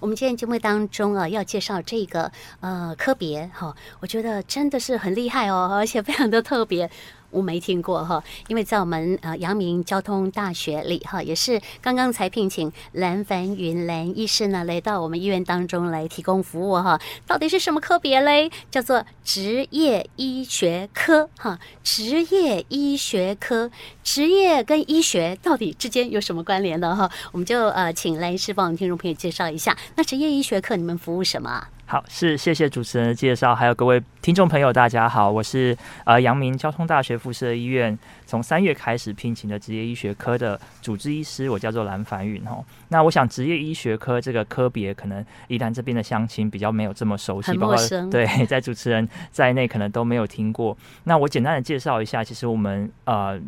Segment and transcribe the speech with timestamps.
[0.00, 6.90] 我们今天节目当中啊，要介绍这个呃科别哈，我觉得真的是很厉害哦，而且非常的特别。
[7.30, 17.00] 我没听过哈，因为在我们呃阳明交通大学里哈，也是刚刚才聘请蓝凡云蓝医师呢来到我们医院当中来提供服务哈。
[17.26, 18.50] 到底是什么科别嘞？
[18.70, 23.70] 叫做职业医学科哈，职业医学科，
[24.02, 26.94] 职业跟医学到底之间有什么关联呢？
[26.94, 27.10] 哈？
[27.32, 29.76] 我们就呃请蓝医师帮我们听众朋友介绍一下。
[29.96, 31.68] 那职业医学科你们服务什么？
[31.90, 42.62] 好，是谢谢主持人的介绍，还有各位听众朋友，大家好，我是呃阳明交通大学附设医院从三月开始聘请的职业医学科的主治医师，我叫做蓝凡允哈。
[42.90, 47.76] 那我想职业医学科这个科别，可能宜兰这边的乡亲比较没有这么熟悉，包括
[48.08, 50.78] 对在主持人在内可能都没有听过。
[51.02, 53.40] 那我简单的介绍一下，其实我们呃。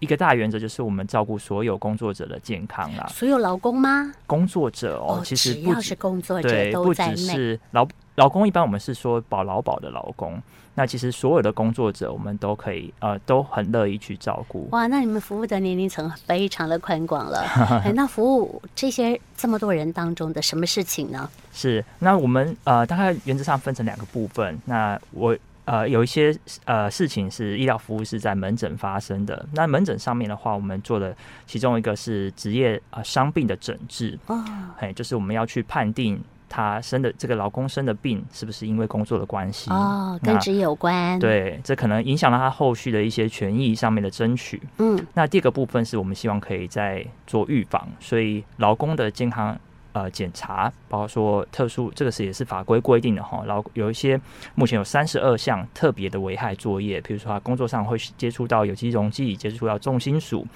[0.00, 3.06] 一个大原则就是我们照顾所有工作者的健康啦。
[3.08, 4.12] 所有劳工吗？
[4.26, 7.12] 工作者哦，哦其实不只要是工作者都在内。
[7.12, 7.86] 不只是劳
[8.16, 10.42] 劳工，一般我们是说保劳保的劳工。
[10.74, 14.68] 那其实所有的工作者，我们都可以呃都很乐意去照顾。
[14.70, 17.40] 哇，那你们服务的年龄层非常的宽广了。
[17.84, 21.28] 哎，那服务这些这么多人当中的什么事情呢？
[21.52, 24.58] 是，那我们呃大概原则上分成两个部分。
[24.64, 25.36] 那我。
[25.70, 29.46] 呃，有一些呃事情是医疗服务是在门诊发生的。
[29.52, 34.44] 那门诊上面的话，我们做的其中一个是职业啊伤病的诊治哦，
[34.80, 41.16] 哎，就是我们要去判定他生的这个劳工生的病是不是因为工作的关系哦，跟职业有关。
[41.20, 44.60] 对，这可能影响到他后续的一些权益上面的争取。
[44.78, 49.56] 嗯，那第二个部分是我们希望可以在做预防，所以劳工的健康。
[49.92, 53.42] 呃，检查包括说特殊，这个是也是法规规定的哈。
[53.44, 54.20] 然后有一些
[54.54, 60.46] 目前有三十二项特别的危害作业，比如说他工作上会接触到有机溶剂，接触到重金属。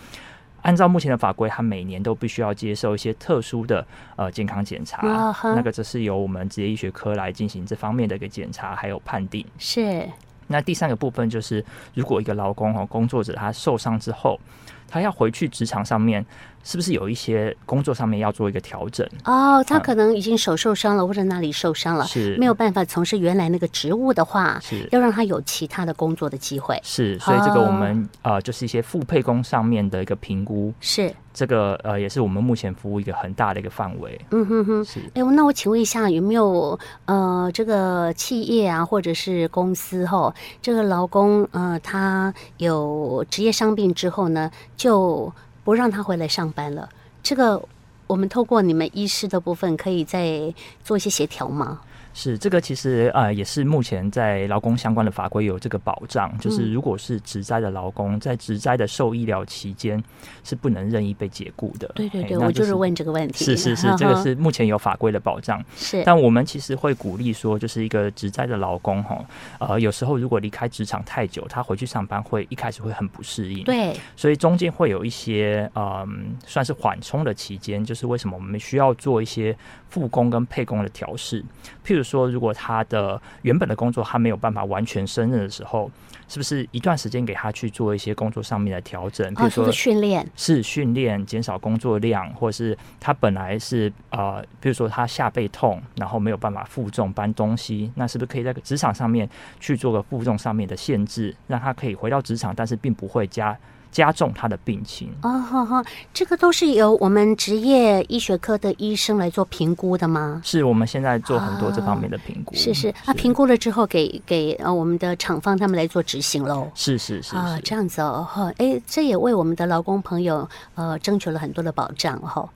[0.62, 3.84] 按照目前的法规，他每年都必须要接受一些特殊的
[4.16, 5.06] 呃健康检查。
[5.06, 9.44] 哦、那个这是由我们职业医学科来进行这方面的一个检查还有判定。
[9.58, 10.08] 是。
[10.46, 14.38] 那第三个部分就是，如果一个劳工哈工作者他受伤之后，
[14.86, 16.24] 他要回去职场上面。
[16.64, 19.06] 是不是有一些工作上面要做一个调整？
[19.24, 26.80] 哦，他可能已经手受伤了，嗯、或者哪里受伤了，是没有办法从事原来那个职务的话，是要让他有其他的工作的机会。
[26.82, 30.72] 是，所以这个我们、哦、呃，就是一些复配工上面的一个评估。
[30.80, 34.18] 是，这个呃，也是我们目前服务一个很大的一个范围。
[34.30, 35.00] 嗯哼哼，是。
[35.14, 45.30] 哎，那我请问一下，有没有呃，这个企业啊，或者是公司哈、哦，这个劳工呃，他有职业伤病之后呢，就
[45.64, 46.88] 不让他回来上班了，
[47.22, 47.60] 这个
[48.06, 50.54] 我们透过你们医师的部分，可以再
[50.84, 51.80] 做一些协调吗？
[52.16, 60.00] 是这个，其实呃也是目前在劳工相关的法规有这个保障，就是如果是职灾的劳工，在职灾的受医疗期间
[60.44, 61.88] 是不能任意被解雇的。
[61.96, 63.44] 对对对，就是、我就是问这个问题。
[63.44, 65.60] 是是是， 这个是目前有法规的保障。
[65.76, 69.24] 是，但我们其实会鼓励说，就是一个职灾的劳工哈，
[69.58, 73.64] 呃，有时候如果离开职场太久，他回去上班会一开始会很不适应。
[73.64, 76.08] 对，所以中间会有一些嗯、呃，
[76.46, 79.56] 算是缓冲的期间，就是为什么我们需要做一些
[79.88, 81.42] 复工跟配工的调试，
[81.84, 82.03] 譬如。
[82.04, 85.90] 说，如果他的原本的工作他没有办法完全胜任的时候，
[86.28, 89.34] 是不是一段时间给他去做一些工作上面的调整？
[89.34, 99.28] 比如说训练，是训练，减少工作量，或是他本来是呃，比如说他下背痛，然后没有办法负重搬东西，那是不是可以在职场上面
[99.58, 103.56] 去做个负重上面的限制，让他可以回到职场，但是并不会加。
[103.94, 105.80] 加重他的病情哦，好好，
[106.12, 110.42] 这个都是由我们职业医学科的医生来做评估的吗？
[110.44, 112.52] 是，我们现在做很多这方面的评估。
[112.52, 116.68] 哦、是是，那、啊、评估了之后给，给给呃我们的厂方他们来做执行喽。
[116.74, 122.48] 是是是啊，这样子哦，哈，哎，这也为我们的劳工朋友呃争取了很多的保障哈。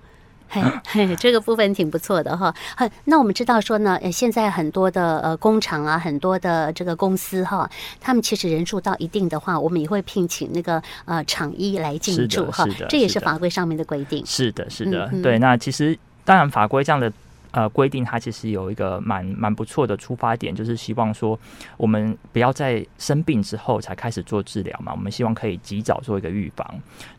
[0.49, 2.55] 嘿，嘿， 这个部分挺不错的哈。
[2.77, 7.69] 好，那我们知道说呢，现在很多的呃工厂啊，很多的这个公司哈，
[8.01, 12.67] 他们其实人数到一定的话，我们也会聘请那个呃厂医来进驻哈。
[12.89, 14.25] 这也是法规上面的规定。
[14.25, 15.39] 是的，是的，嗯、对。
[15.39, 17.13] 那其实当然法规这样的
[17.51, 21.39] 呃规定，它其实有一个蛮蛮不错的出发点，就是希望说
[21.77, 24.93] 我们不要在生病之后才开始做治疗嘛。
[24.93, 26.67] 我们希望可以及早做一个预防。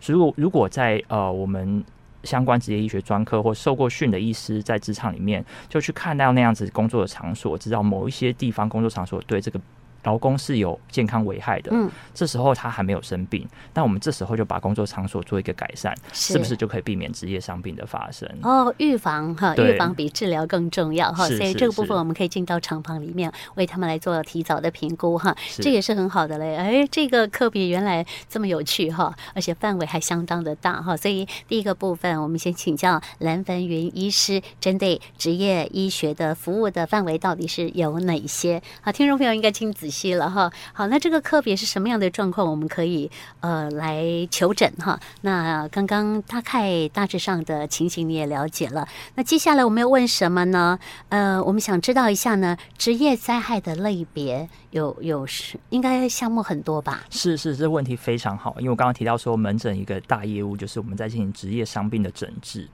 [0.05, 1.83] 如果如果在呃我们
[2.23, 9.59] 相关职业医学专科或受过训的医师，在职场里面就去看到那样子工作的场所，知道某一些地方工作场所对这个
[10.03, 18.29] 劳工是有健康危害的，嗯，这时候他还没有生病，那我们这时候就把工作场所做一个改善，是，是不是就可以避免职业伤病的发生？
[18.43, 26.55] 哦，预防哈，预防比治疗更重要哈，所以这个部分我们可以进到厂房里面为他们来做提早的评估哈，这也是很好的嘞。
[26.55, 38.61] 哎，这个科比原来这么有趣哈，而且范围还相当的大哈，所以第一个部分我们先请教蓝凡云医师，针对职业医学的服务的范围到底是有哪些？
[38.81, 40.51] 好，听众朋友应该听仔细了哈。
[40.71, 42.47] 好，那这个科别是什么样的状况？
[42.47, 43.09] 我们可以
[43.39, 44.99] 呃来求诊哈。
[45.21, 48.87] 那刚刚大概大致上的情形你也了解了。
[49.15, 50.77] 那接下来我们要问什么呢？
[51.09, 57.03] 呃，我们想知道一下呢，职业灾害的类别有有是应该项目很多吧？
[57.09, 62.67] 是是，这问题非常好，因为我刚刚提到说门诊一个大业务就是我们在进行职业伤病的诊治。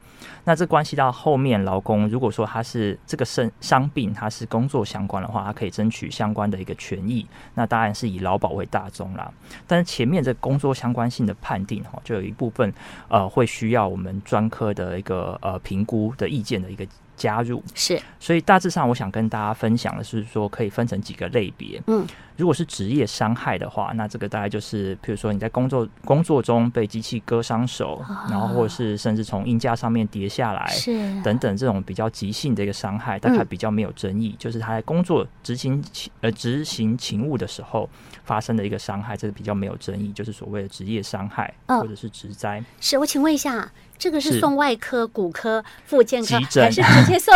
[0.43, 7.25] 那这关系到后面劳工，如果说他是这个生伤病，他是工作相关的话，他可以争取相关的一个权益。
[7.53, 9.31] 那当然是以劳保为大宗啦。
[9.67, 12.73] 但是前面这工作相关性的判定哈，就有一部分
[13.07, 17.63] 呃会需要我们专科的一个呃评估的意见的一个加入。
[17.73, 21.81] 是，所以大致上我想跟大家分享的是说，可以分成几个类别。
[21.87, 22.05] 嗯。
[22.37, 30.91] 如果是职业伤害的话，那这个大概就是，比如说你在工作工作中被机器割伤手，然后或者是甚至从硬架上面跌下来，是
[31.21, 35.81] 等等这种比较急性的一个伤害，大概比较没有争议，就是他在工作执行
[36.19, 37.89] 呃执行勤务的时候
[38.25, 42.61] 发生的一个伤害，这个比较没有争议，就是所谓的职业伤害或者是职灾。
[42.81, 43.71] 是我请问一下。
[43.97, 47.33] 这个是送外科、骨科、附健科，还是直接送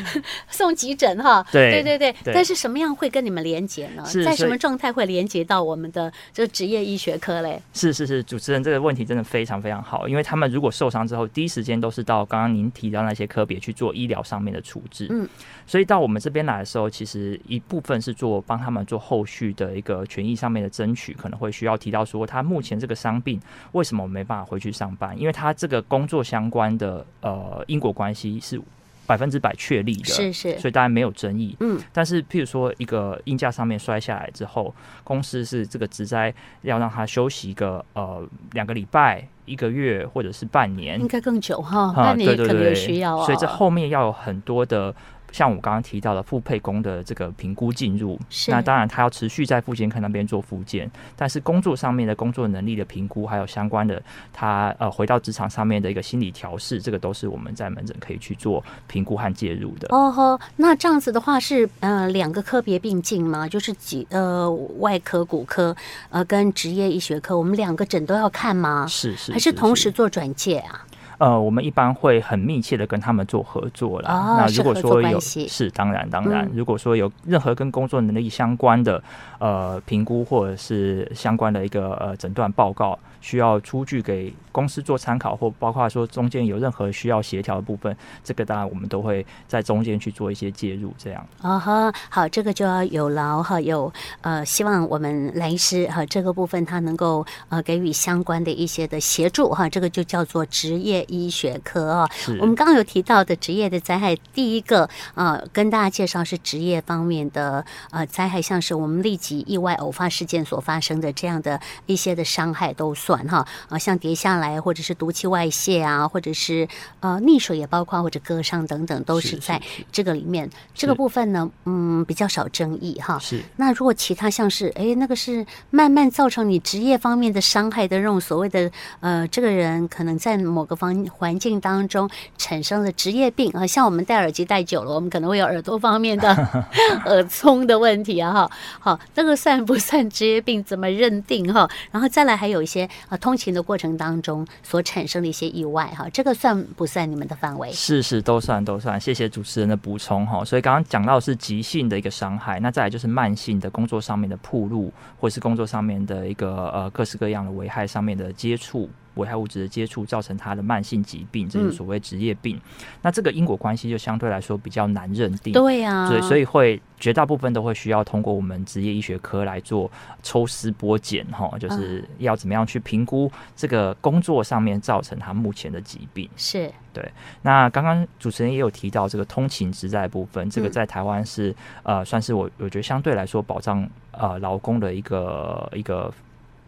[0.48, 1.22] 送急诊？
[1.22, 2.34] 哈，对对对对。
[2.34, 4.04] 但是什么样会跟你们连接呢？
[4.24, 7.60] 在什么状态会连接到我们的这个职业医学科嘞？
[7.72, 15.06] 是是是，主持人这个问题真的非常非常好，因为他们如果受伤之后，第一时间都是到刚刚您提到那些科别去做医疗上面的处置。
[15.10, 15.28] 嗯，
[15.66, 23.40] 所以到我们这边来的时候，其实一部分是做帮他们做后续的一个权益上面的争取，可能会需要提到说，他目前这个伤病
[23.72, 25.18] 为什么没办法回去上班？
[25.18, 28.60] 因为他这个工工作相关的呃因果关系是
[29.06, 31.56] 百分之百确立的，是是，所以当然没有争议。
[31.60, 43.24] 嗯，但是譬如说一个硬架上面摔下来之后，公司是这个职灾要让他休息一个呃两个礼拜、一个月或者是半年，应该更久哈，半年可能有需要啊。
[43.24, 44.92] 所以这后面要有很多的。
[45.32, 54.00] 像我刚刚提到的复配工的这个评估进入，那当然他要持续在复健科那边做复健，但是工作上面的工作能力的评估，还有相关的
[54.32, 59.88] 他呃回到职场上面的一个心理调试，这个都是我们在门诊可以去做评估和介入的。
[59.90, 63.48] 哦吼，那这样子的话是呃两个科别并进吗？
[63.48, 65.74] 就是几呃外科、骨科
[66.10, 68.86] 呃跟职业医学科，我们两个诊都要看吗？
[68.86, 70.86] 是是，还是同时做转介啊？
[71.22, 74.10] 呃，我们一般会很密切的跟他们做合作啦。
[74.12, 79.00] 哦、那如果说有是，是当然当然，嗯、如果说有任何跟工作能力相关的
[79.38, 82.98] 呃评估或者是相关的一个呃诊断报告。
[83.22, 91.24] 需要出具给公司做参考，或包括说中间有任何需要协调的部分，这个当然我们都会在中间去做一些介入，这样。
[91.40, 93.92] 啊哈，好，这个就要有劳哈，有
[94.22, 102.10] 呃，希望我们来医师哈这个部分他能够呃给予相关的一些的协助哈，这个就叫做职业医学科啊。
[102.40, 113.26] 我们刚刚有提到的职业的灾害，第一个啊、呃，跟大家介绍是职业方面的呃灾害，像是我们立即意外偶发事件所发生的这样的一些的伤害都算。
[113.28, 116.66] 哈啊，像跌下来，或者是毒气外泄啊，或者是
[117.00, 119.60] 呃溺水也包括，或者割伤等等，都是在
[119.90, 120.48] 这个里面。
[120.74, 123.18] 这个部分呢，嗯，比较少争议哈。
[123.18, 123.42] 是。
[123.56, 128.70] 那如果其他像是哎，那个是慢慢造成你职业方面的伤害的这种所谓的
[129.00, 136.28] 呃，这个人可能在某个方环境当中产生了职业病啊，像我们戴耳机戴久了，我们可能会有耳朵方面的
[137.06, 138.50] 耳聪的问题啊哈。
[138.80, 140.62] 好，那个算不算职业病？
[140.64, 141.68] 怎么认定哈？
[141.90, 142.88] 然后再来还有一些。
[143.08, 147.70] 啊，通勤的过程当中所产生的一些意外，哈，这个算不算你们的范围？
[147.72, 149.00] 是是，都算都算。
[149.00, 150.44] 谢谢主持人的补充哈。
[150.44, 158.88] 所以刚刚讲到是急性的一个伤害，那再来就是慢性的工作上面的暴露，或是工作上面的一个呃各式各样的危害上面的接触。
[159.14, 162.56] 危害物质的接触造成他的慢性疾病，这是所谓职业病。
[162.56, 165.52] 嗯、那这个因果关系就相对来说比较难认定。
[165.52, 169.90] 对呀、啊，所以所以会绝大部分都会需要通过我们职业医学科来做
[170.22, 176.28] 抽丝剥茧，哈，就是要怎么样去评估这个工作上面造成他目前的疾病。
[176.36, 177.06] 是对。
[177.42, 181.50] 那刚刚主持人也有提到这个通勤职灾部分，这个在台湾是、
[181.82, 186.12] 嗯、呃算是我我觉得相对来说保障呃劳工的一个一个。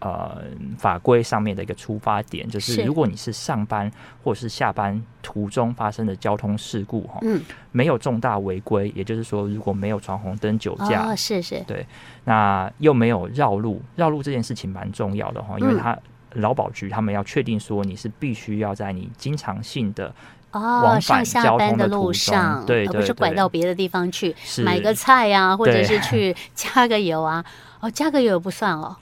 [0.05, 0.37] 呃
[0.77, 3.91] 法规上面的一个出发点，就是如果你是上班
[4.23, 7.43] 或者是下班途中发生的交通事故哈，嗯，
[7.73, 11.87] 没有重大违规，也就是说如果没有闯红灯、酒驾，哦，是是，对，
[12.25, 15.99] 那又没有绕路，绕路这件事情蛮重要的哈，因为他
[16.35, 20.15] 劳保局他们要确定说你是必须要在你经常性的。
[20.53, 27.45] 哦，上下班的路上，对，而不是拐到别的地方去买个菜啊，或者是去加个油啊。
[27.81, 28.97] 哦，加个油不算哦。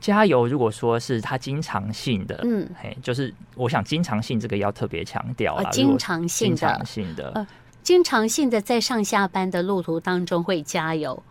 [0.00, 7.46] 加油，如果说是他经常性的，嗯，嘿，就是我想经常性这个要特别强调啊，经常性的，经常性的，呃，
[7.82, 11.22] 经常性的在上下班的路途当中会加油。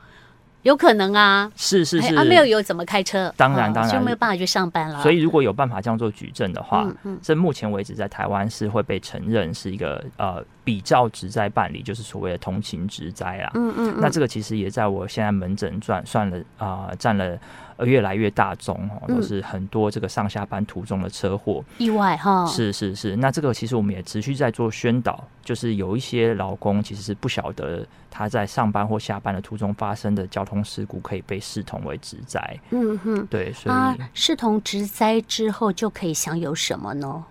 [0.66, 3.32] 有可能啊，是是是，啊，没有油怎么开车？
[3.38, 5.00] 当然当然，就没有办法去上班了。
[5.04, 6.92] 所以如果有办法这样做举证的话，
[7.22, 13.52] 这目前为止在台湾是会被承认是一个呃比较职灾办理，就是所谓的同情职灾啊。
[13.54, 17.40] 嗯嗯，那这个其实也在我现在门诊转算了啊，占、呃、了。
[17.78, 22.46] 呃，越来越大宗哦，都是很多这个上下班途中的车祸意外哈。
[22.46, 32.60] 是是是，那这个其实我们也持续在做宣导，就是有一些劳工其实是不晓得他在上班或下班的途中发生的交通事故可以被视同为职灾。
[32.70, 37.24] 嗯哼，对，所以、啊、视同职灾之后就可以享有什么呢？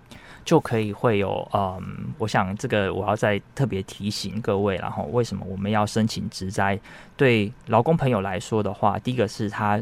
[0.45, 6.79] 就可以会有嗯，我想这个我要再特别提醒各位，然后为什么我们要申请职灾？
[7.17, 9.81] 对劳工朋友来说的话，第一个是他。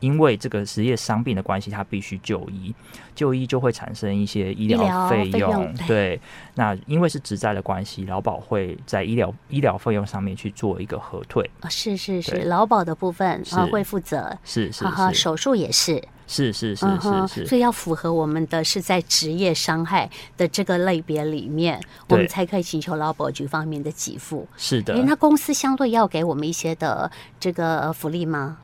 [0.00, 2.74] 因为这个职业伤病的关系，他必须就医，
[3.14, 5.50] 就医就会产生一些医疗费用。
[5.50, 6.20] 用对，对，
[6.54, 11.50] 那因为是职灾的关系，劳保会在医疗医疗费用上面去做一个核退。
[11.60, 14.36] 啊，是是是，劳保的部分啊会负责。
[14.44, 16.02] 是是是，手术也是。
[16.30, 24.46] 是是是是是，所以要符合我们的是在职业伤害的这个类别里面，我们才可以请求劳保局方面的给付。
[24.54, 28.58] 是的，那公司相对要给我们一些的这个福利吗？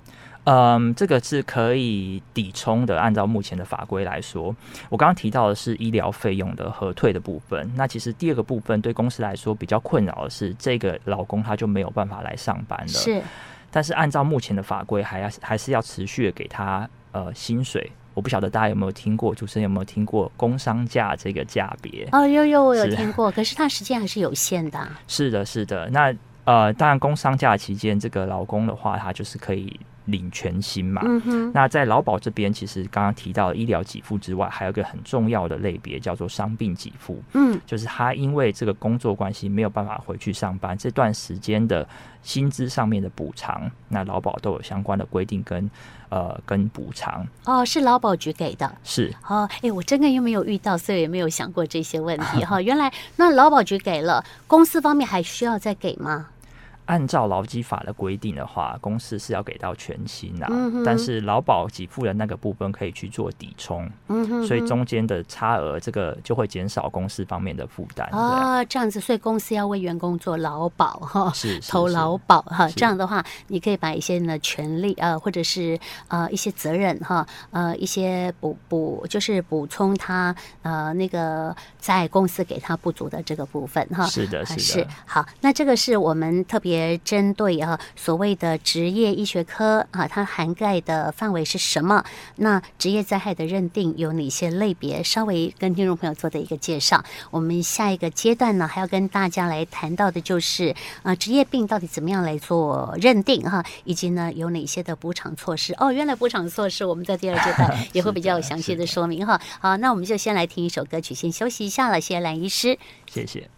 [0.44, 3.00] 嗯，这个是可以抵充的。
[3.00, 4.54] 按照目前的法规来说，
[4.90, 7.70] 我刚刚提到的是医疗费用的核退的部分。
[7.74, 12.88] 那其实第二个部分对公司来说比较困扰的是，这个老公他就没有办法来上班了。
[12.88, 13.22] 是，
[13.70, 17.90] 但是按照目前的法规，还要还是要持续的给他呃薪水。
[18.12, 22.06] 我不晓得大家有没有听过，主持人有没有听过工伤假这个价别？
[22.12, 25.00] 哦，有有，我有听过，可是它时间还是有限的啊。
[25.08, 25.88] 是的，是的。
[25.90, 29.80] 那呃，当然工伤假期间，这个劳工的话，他就是可以。
[30.06, 37.23] 领全薪嘛，嗯哼，那在劳保这边，其实刚刚提到的医疗给付之外，还有一个很重要的类别叫做伤病给付。
[37.32, 41.88] 嗯，就是他因为这个工作关系没有办法回去上班，这段时间的
[42.23, 45.70] 薪资上面的补偿，那劳保都有相关的规定跟
[46.11, 47.26] 呃跟补偿。
[47.44, 52.61] 哦，是劳保局给的，是哦，哎，我真的又没有遇到，所以也没有想过这些问题哈。
[52.61, 56.28] 原来那劳保局给了，公司方面还需要再给吗？
[56.86, 68.06] 按照劳基法的规定的话，公司是要给到全薪的，嗯，但是劳保给付的那个部分可以去做抵充，嗯哼，所以中间的差额这个就会减少公司方面的负担。
[68.08, 84.04] 啊，这样子，所以公司要为员工做劳保哈，是，是投劳保哈，这样的话，你可以把一些呢权利呃，或者是呃一些责任哈，呃一些补补就是补充他呃那个在公司给他不足的这个部分哈。
[84.04, 86.74] 是的，是的，是好，那这个是我们特别。
[86.75, 92.04] 别针对啊所谓的职业医学科啊，它涵盖的范围是什么？
[92.37, 95.00] 那职业灾害的认定有哪些类别？
[95.04, 97.04] 稍微跟听众朋友做的一个介绍。
[97.31, 105.73] 我们下一个阶段呢，还要跟大家来谈到的就是啊，职业病到底怎么样来做认定哈，以及呢有哪些的补偿措施？
[105.78, 109.40] 哦，原来补偿措施我们在第二阶段也会比较详细的说明哈。
[109.61, 112.00] 好，那我们就先来听一首歌曲，先休息一下了。
[112.00, 112.76] 谢谢蓝医师，
[113.07, 113.53] 谢谢。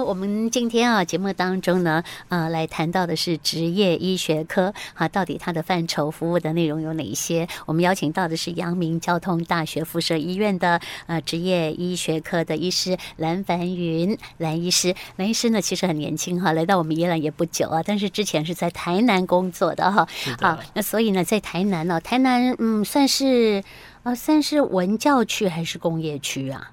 [0.00, 7.46] 我们今天啊节目当中呢，呃，来谈到的是职业医学科啊，到底它的范畴、服务的内容有哪些？
[7.66, 14.94] 我们邀请到的是阳明交通大学附设医院的呃职业医学科的医师蓝凡云蓝医师。
[15.16, 20.08] 蓝医师呢，其实很年轻哈，来到我们宜兰也不久啊，但是之前是在台南工作的哈。
[20.40, 23.62] 好，那所以呢，在台南呢，台南嗯，算是
[24.04, 26.71] 呃，算是文教区还是工业区啊？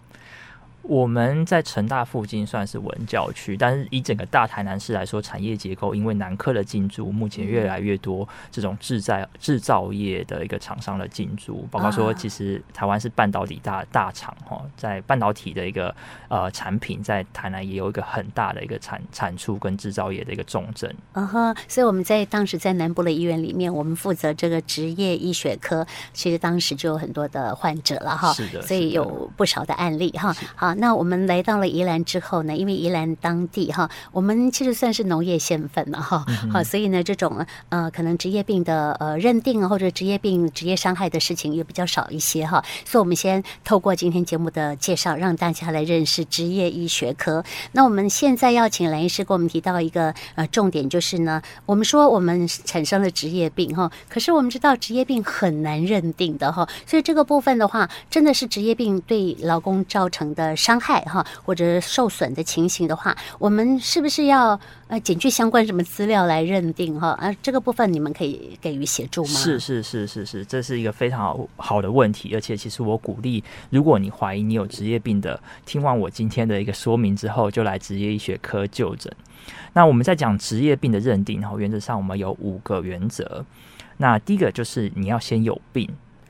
[0.81, 15.93] 我们在成大附近算是文教区，但是以整个大台南市来说，产业结构因为南科的进驻，目前越来越多这种制造制造业的一个厂商的进驻，包括说其实台湾是半导体大大厂哈，在半导体的一个
[16.27, 20.91] 呃产品在台南也有一个很大的一个产产出跟制造业的一个重镇。
[21.13, 30.35] 嗯哼，所以我们在当时在南部的医院里面，我们负责这个职业医学科，其实当时就有很多的患者了哈，是的，所以有不少的案例哈。
[30.55, 30.78] 好。
[30.79, 47.43] 那我们来到了宜兰之后呢，因为宜兰当地哈，我们其实算是农业县份了哈，好，所以呢，这种呃可能职业病的呃认定或者职业病职业伤害的事情也比较少一些哈，所以我们先透过今天节目的介绍，让大家来认识职业医学科。
[47.73, 67.11] 那我们现在要请蓝医师给我们提到一个呃重点，就是呢，我们说我们产生了职业病哈，可是我们知道职业病很难认定的哈，所以这个部分的话，真的是职业病对劳工造成的伤害哈，或者受损的情形的话，我们是不是要呃检具相关什么资料来认定哈？
[67.11, 69.29] 啊，这个部分你们可以给予协助吗？
[69.29, 79.09] 是是是是是，这是一个非常好好的问题，而且其实我鼓励，如果你怀疑你有职业病的，听完我今天的一个说明之后，就来职业医学科就诊。
[79.71, 83.45] 那我们在讲职业病的认定哈，原则上我们有五个原则。
[83.95, 85.89] 那第一个就是你要先有病。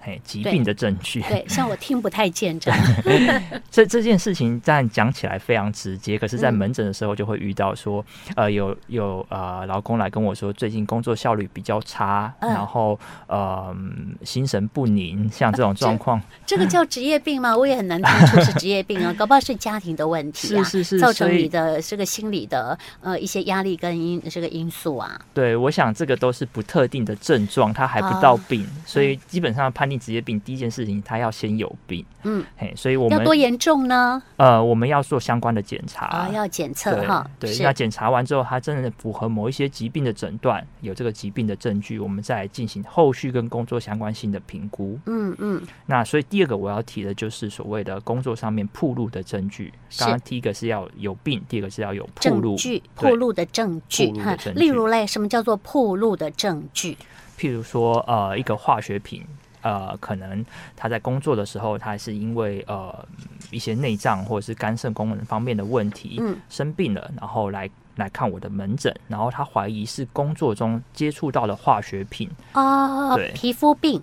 [0.09, 1.21] 嘿，疾病的证据。
[1.21, 2.79] 对，像我听不太见这样
[3.69, 13.75] 这这件事情，但讲起来非常直接，可是，在门诊的时候就会遇到说，嗯、呃，有有呃，老公来跟我说，最近工作效率比较差，嗯、然后呃，
[14.23, 17.55] 心神不宁，像这种状况、啊这，这个叫职业病吗？
[17.55, 25.19] 我也很难听出是职业病啊， 搞不好是家庭的问题啊，是是是，造成你的这个心理的呃一些压力跟因这个因素啊。
[25.33, 29.89] 对，我想这个都是不特定的症状，它还不到病，啊、所以基本上判。
[30.00, 34.22] 职业病第一件事情，他要先有病，嗯，嘿，所以我们要多严重呢？
[34.38, 45.62] 呃，我们要做相关的检查啊，要检测哈，对，那检查完之后，他真的符合某一些疾病的诊断，有这个疾病的证据，我们再来进行后续跟工作相关性的评估，嗯嗯。
[45.86, 49.74] 那所以第二个我要提的就是所谓的工作上面铺路的证据。
[49.98, 54.13] 刚刚第一个是要有病，第二个是要有暴露证据，铺路的证据。
[54.56, 56.98] 例如嘞，什么叫做铺路的证据？
[57.38, 59.25] 譬如说，呃，一个化学品。
[59.61, 63.05] 呃，可能他在工作的时候，他是因为呃
[63.51, 72.29] 一些内脏或者是肝肾功能方面的问题，嗯，生病了，然后来来看我的门诊，然后他怀疑是工作中接触到的化学品。
[72.53, 74.01] 啊，对，皮肤病。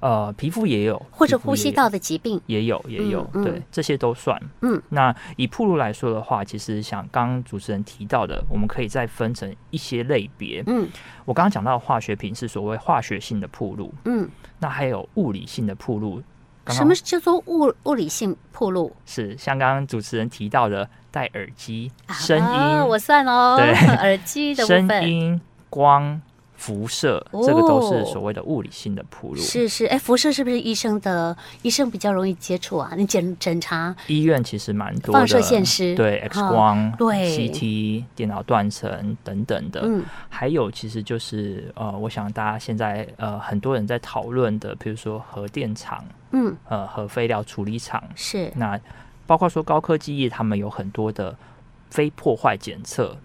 [0.00, 4.40] 呃，皮肤也有，或者呼吸道的疾病也有，也有，对，这些都算。
[4.60, 10.62] 嗯，那以暴露来说的话，其实像刚刚主持人提到的，我们可以再分成一些类别。
[10.68, 10.88] 嗯，
[11.24, 13.92] 我刚刚讲到的化学品是所谓化学性的暴露。
[14.04, 14.28] 嗯，
[14.60, 16.22] 那还有物理性的暴露。
[16.68, 18.94] 什么叫做物物理性暴露？
[19.04, 26.20] 是像刚刚主持人提到的，戴耳机，声音，啊、我算哦，对， 耳机的声音光。
[26.58, 29.36] 辐射，这个都是所谓的物理性的铺路。
[29.36, 32.92] 是是，哎，辐射是不是医生的医生比较容易接触啊？
[32.96, 39.82] 你检检查医院其实蛮多的，放射线师对 X 光、对 CT、电脑断层等等的。
[39.84, 48.52] 嗯，还有其实就是呃，我想大家现在呃很多人在讨论的，比如说核电厂，嗯，呃，核废料处理厂是。
[48.56, 48.78] 那
[49.28, 51.36] 包括说高科技业，他们有很多的
[51.88, 53.16] 非破坏检测。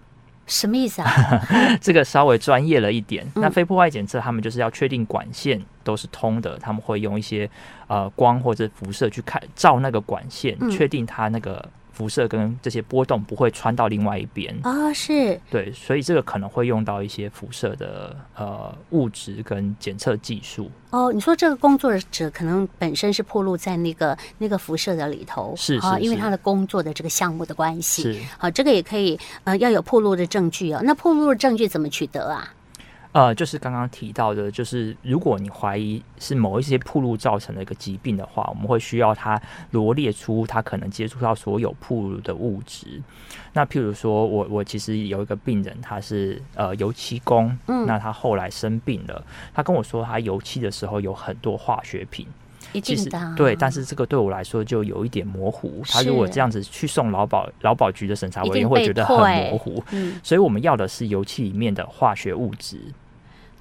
[0.46, 1.08] 什么意思啊？
[1.80, 3.24] 这个稍微专业了一点。
[3.34, 7.48] 嗯、那非破坏检测，他们就是要确定管线都是通的，他们会用一些
[7.86, 11.68] 呃光或者辐射去看照那个管线，确、嗯、定它那个。
[11.94, 20.70] 辐射跟这些波动不会穿到另外一边啊，是对，所以这个可能会用到一些辐射的呃物质跟检测技术。
[20.90, 30.82] 哦，你说这个工作者可能本身是暴露在那个那个辐射的里头，是啊，因为他的工作的这个项目的关系，是好，这个也可以呃要有暴露的证据啊、哦。
[30.84, 32.52] 那暴露的证据怎么取得啊？
[33.14, 43.00] 呃，就是刚刚提到的，就是如果你怀疑是某一些铺路造成的一个疾病的话，我们会需要他罗列出他可能接触到所有铺路的物质。
[43.52, 49.24] 那譬如说我我其实有一个病人，他是呃油漆工，嗯，那他后来生病了，
[49.54, 52.26] 他跟我说他油漆的时候有很多化学品，
[52.72, 55.82] 一定的，其实对，但是这个对我来说就有一点模糊。
[55.84, 62.80] 他如果这样子去送劳保劳保局的审查委员会觉得很模糊，嗯，所以我们要的是油漆里面的化学物质。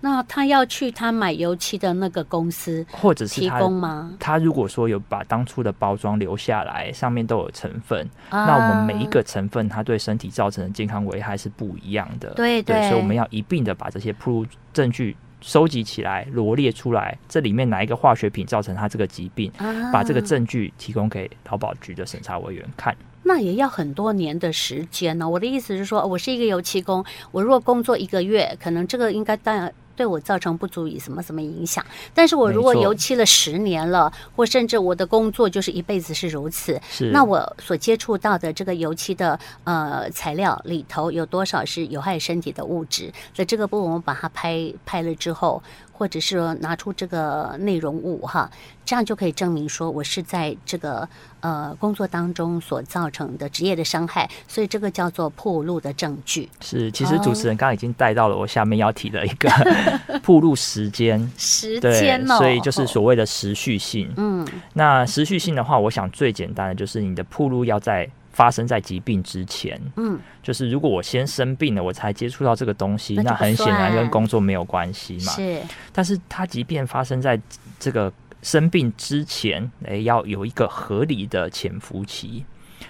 [0.05, 4.11] 那他要去他买油漆的那个公司，或者是提供吗？
[4.19, 12.31] 他如果说有把当初的包装留下来，上面都有成分，啊，那我们每一个成分它对身体造成的健康危害是不一样的。
[12.31, 22.93] 对对，对，所以我们要一并的把这些暴露证据收集起来，罗列出来，这里面哪一个化学品造成他这个疾病，啊，把这个证据提供给劳保局的审查委员看。
[23.25, 25.29] 那也要很多年的时间呢。
[25.29, 31.85] 我的意思是说，我是一个油漆工，我如果工作一个月，可能这个应该大对我造成不足以什么什么影响。
[32.13, 43.11] 但是我如果油漆了十年了，或甚至我的工作就是一辈子是如此，是那我所接触到的这个油漆的呃材料里头有多少是有害身体的物质？
[43.33, 45.61] 在这个部分我们把它拍拍了之后。
[45.95, 48.49] 或者是说拿出这个内容物哈，
[48.83, 51.07] 这样就可以证明说我是在这个
[51.39, 56.49] 呃工作当中所造成的职业的伤害，所以这个叫做铺路的证据。
[56.59, 59.47] 是，其实主持人刚刚已经带到了我下面要提的一个
[60.23, 64.11] 暴露时间，时间哦，所以就是所谓的时序性。
[64.17, 68.09] 嗯，那时序性的话，我想最简单的就是你的铺路要在。
[68.33, 75.31] 发生在疾病之前，嗯，就是如果我先生病了，我才接触到这个东西，那，那很显然跟工作没有关系嘛。
[75.33, 77.39] 是，但是它即便发生在
[77.79, 82.43] 这个生病之前，诶、欸，要有一个合理的潜伏期。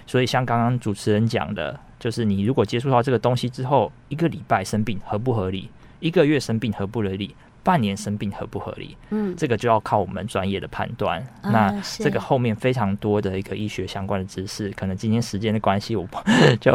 [0.06, 5.68] 所以像刚刚主持人讲的，就是你如果接触到这个东西之后，一个礼拜生病合不合理？
[6.00, 7.34] 一个月生病合不合理？
[7.62, 8.94] 半年生病合不合理？
[9.08, 11.26] 嗯，这个就要靠我们专业的判断。
[11.40, 16.06] 嗯、那这个后面非常多的一个医学相关的知识，可能今天时间的关系，我
[16.60, 16.70] 就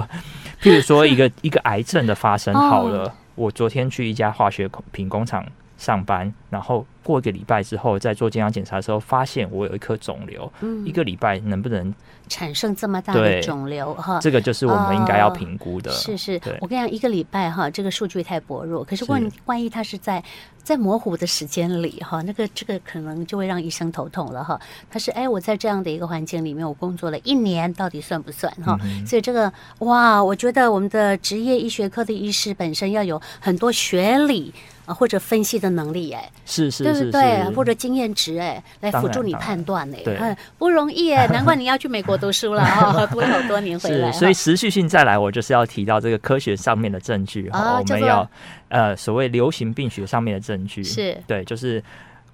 [0.60, 5.46] 譬如说一个一个癌症的发生 好了，哦、我昨天去一家化学品工厂
[5.80, 10.52] 上班，然后过一个礼拜之后，在做健康检查的时候，发现我有一颗肿瘤。
[10.60, 11.92] 嗯，一个礼拜能不能
[12.28, 13.94] 产生这么大的肿瘤？
[13.94, 15.89] 哈，这个就是我们应该要评估的。
[15.89, 18.84] 哦、是是，我跟你讲，一个礼拜哈，这个数据太薄弱。
[18.84, 20.22] 可是万万一它是在
[20.62, 24.60] 在模糊的时间里哈，那个这个可能就会让医生头痛了哈。
[24.92, 28.78] 他是哎，我在这样的一个环境里面，我工作了一年，到底算不算哈？
[28.84, 34.54] 嗯、所以这个哇，我觉得我们的职业医学科的医师本身要有很多学理。
[34.93, 37.56] 或者分析的能力，哎，是是是，对不对？
[37.56, 44.12] 或者经验值，哎，来辅助你判断，哎，对，不容易，哎， 难怪你要去美国读书了哈， 读了好多年回来。
[44.12, 48.30] 所以持续性再来，我就是要提到这个科学上面的证据哈，我们要
[48.69, 51.84] 呃所谓流行病学上面的证据是对，就是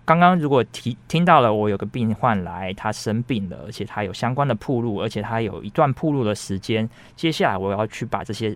[0.05, 8.55] 刚刚如果提听到了我有个病患来，他生病了，而且他有相关的铺路，而且他有一段铺路的时间，接下来我要去把这些。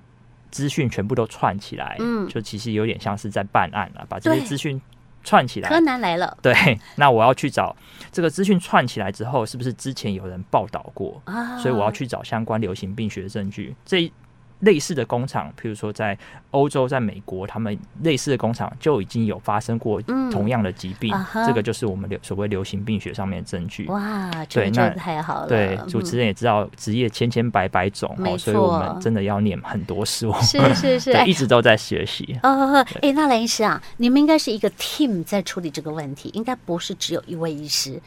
[0.52, 4.82] 资讯全部都串起来，嗯，就其实有点像是在办案了，把这些资讯
[5.24, 5.70] 串起来。
[5.70, 6.54] 柯南来了， 对，
[6.96, 7.76] 那我要去找
[8.12, 11.58] 这个资讯串起来之后，是不是之前有人报道过啊？
[11.58, 13.76] 所以我要去找相关流行病学的证据。
[13.86, 14.12] 这。
[14.60, 16.18] 类似的工厂，譬如说在
[16.52, 23.86] 欧洲、在美国，他们类似的工厂就已经有发生过同样的疾病，嗯、这个就是我们流所谓流行病学上面的证据。
[23.86, 25.48] 哇，对，那太好了。
[25.48, 32.38] 对，主持人也知道职业千千百百种，嗯、所以我们真的要念很多书，是是是， 一直都在学习。
[32.44, 38.02] 哦，哎，那兰医师啊，你们应该是一个 team 在处理这个问题，应该不是只有一位医师。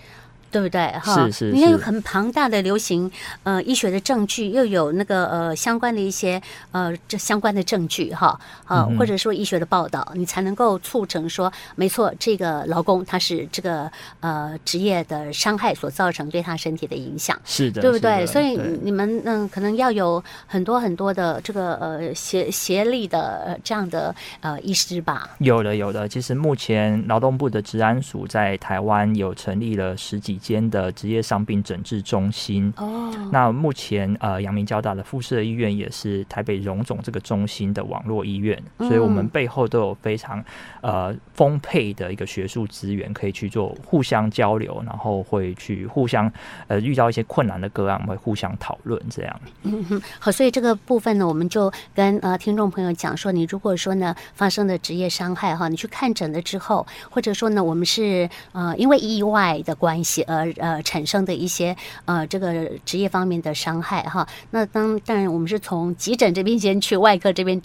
[0.53, 0.87] 对不对？
[1.03, 3.11] 哈，是是，你看有很庞大的流行
[3.43, 6.41] 呃医学的证据，又有那个呃相关的一些
[6.73, 18.27] 呃这相关的证据哈，啊，或者说医学的报道，你才能够促成说，没错，这个劳工他是这个呃职业的伤害所造成对他身体的影响，是的，对不对？
[18.27, 25.31] 所以你们嗯可能要有很多很多的这个呃协协力的这样的呃医师吧？
[25.38, 30.38] 有的有的，其实目前劳动部的治安署在台湾有成立了十几。
[30.42, 40.44] 间的职业伤病诊治中心哦，那目前呃，阳明交大的附设医院也是台北荣总这个中心的网络医院，嗯、所以我们背后都有非常
[40.81, 46.31] 呃丰沛的一个学术资源，可以去做互相交流，然后会去互相
[46.66, 49.40] 呃遇到一些困难的个案，我们会互相讨论这样。
[49.62, 60.24] 嗯哼，好，所以这个部分呢，我们就跟呃听众朋友讲说，你如果说呢发生的职业伤害哈，你去看诊了之后，或者说呢我们是呃因为意外的关系。
[60.33, 64.27] 呃呃，产生的一些呃，这个职业方面的伤害哈。
[64.51, 67.61] 那当当然，我们是从急诊这边先去，外科这边。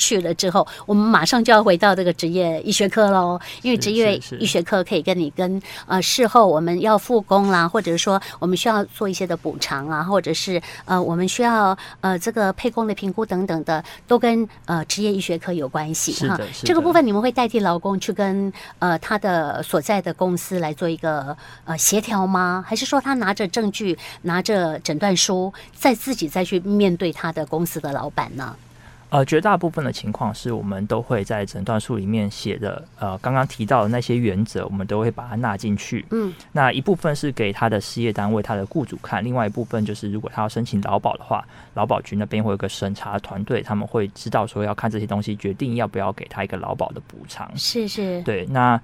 [0.00, 16.40] 去了之后，我们马上就要回到这个职业医学科喽，因为职业医学科可以跟你跟呃事后我们要复工啦，或者说我们需要做一些的补偿啊，或者是呃我们需要呃这个配工的评估等等的，都跟呃职业医学科有关系哈。
[16.64, 21.36] 这个部分你们会代替劳工去跟呃他的所在的公司来做一个
[21.66, 22.64] 呃协调吗？
[22.66, 28.56] 还是说他拿着证据、拿着诊断书，再自己再去面对他的公司的老板呢？
[29.10, 36.06] 呃，绝大部分的情况是我们都会在诊断书里面写的，呃，刚刚提到的那些原则，我们都会把它纳进去。
[36.10, 41.44] 嗯，那一部分是给他的事业单位、他的雇主看，另外一部分就是如果他要申请劳保的话，
[41.74, 47.50] 劳保局那边会有个审查团队，他们会知道说要看这些东西，决定要不要给他一个劳保的补偿。
[47.56, 48.46] 是是，对。
[48.46, 48.80] 那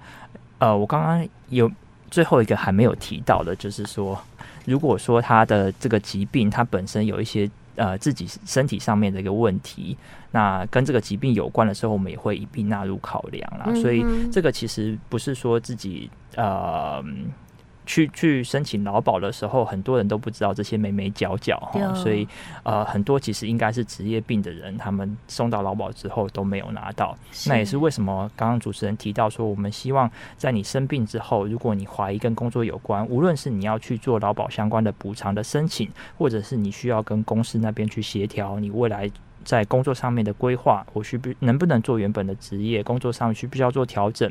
[0.59, 1.71] 呃，我刚刚有
[2.11, 4.21] 最后一个还没有提到的，就是说，
[4.65, 7.49] 如果说他的这个疾病，它本身有一些。
[7.77, 9.97] 呃自己身体上面的一个问题，
[10.31, 13.73] 那跟这个疾病有关的时候，我们也会一并纳入考量啦。
[13.81, 17.01] 所以这个其实不是说自己呃。
[17.87, 22.27] 去去申请劳保的时候，很多人都不知道这些眉眉角角哈，所以
[22.61, 27.17] 呃，很多其实应该是职业病的人，他们送到劳保之后都没有拿到。
[27.47, 39.09] 那也是为什么刚刚主持人提到说，我们希望在你生病之后，如果你怀疑跟工作有关，无论是你要去做劳保相关的补偿的申请，或者是你需要跟公司那边去协调你未来。
[39.47, 42.83] 在工作上面的规划，我需不能不能做原本的职业？
[42.83, 44.29] 工作上需不需要做调整？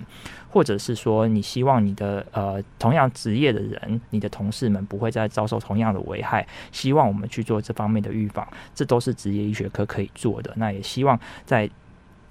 [0.50, 6.46] 或者是说，你希望你的呃同样职业的人，你的同事们不会再遭受同样的危害？
[6.70, 10.52] 希望我们去做这方面的预防，这都是职业医学科可以做的。
[10.56, 11.70] 那也希望在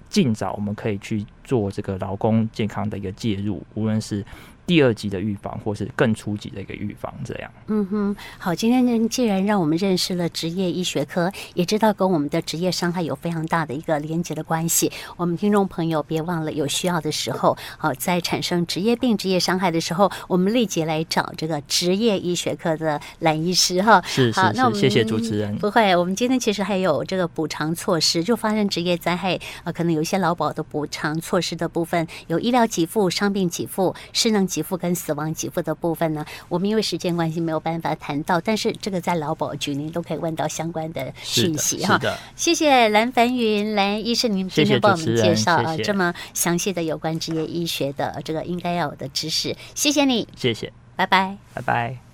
[0.08, 4.24] 尽早我们可以去做这个劳工健康的一个介入，无论是。
[4.66, 7.50] 第二级的预防，或是更初级的一个预防，这样。
[7.68, 14.90] 嗯哼，好，今天呢，既然让我们认识了职业医学科，也知道跟我们的职业伤害有非常大的一个连接的关系。
[15.16, 24.02] 我们听众朋友别忘了，有需要的时候，好，在产生职业病、职业伤害的时候，我们立即来找这个职业医学科的蓝医师哈。
[24.04, 25.56] 是是是，那我们谢谢主持人。
[25.58, 42.00] 不会，我们今天其实还有这个补偿措施，就发生职业灾害啊，可能有一些劳保的补偿措施的部分，有医疗给付、伤病给付、失能给付跟死亡给付的部分呢，我们因为时间关系没有办法谈到，但是这个在劳保局您都可以问到相关的讯息哈。
[42.36, 52.05] 谢谢蓝凡云蓝医生，您今天帮我们介绍啊这么详细的有关职业医学的这个应该要有的知识，谢谢你，谢谢，拜拜，拜拜。